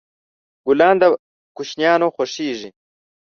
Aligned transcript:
ګلان 0.65 0.95
د 1.01 1.03
ماشومان 1.55 2.01
خوښیږي. 2.15 2.69